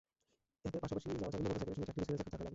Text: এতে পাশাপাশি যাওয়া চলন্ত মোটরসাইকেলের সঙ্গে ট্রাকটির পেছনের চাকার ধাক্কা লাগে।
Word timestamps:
এতে 0.67 0.77
পাশাপাশি 0.83 1.07
যাওয়া 1.21 1.33
চলন্ত 1.33 1.47
মোটরসাইকেলের 1.51 1.65
সঙ্গে 1.69 1.85
ট্রাকটির 1.87 2.07
পেছনের 2.09 2.19
চাকার 2.19 2.31
ধাক্কা 2.31 2.37
লাগে। 2.45 2.49